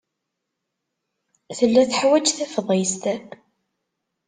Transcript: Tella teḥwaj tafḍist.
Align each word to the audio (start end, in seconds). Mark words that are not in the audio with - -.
Tella 1.57 1.83
teḥwaj 1.89 2.25
tafḍist. 2.37 3.03